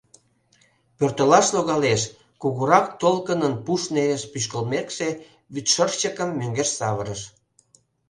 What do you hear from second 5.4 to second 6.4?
«вӱдшырчыкым»